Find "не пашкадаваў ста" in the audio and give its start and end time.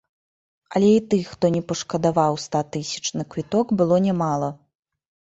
1.55-2.61